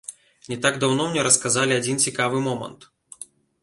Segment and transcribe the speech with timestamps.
[0.53, 2.93] Не так даўно мне расказалі адзін цікавы момант.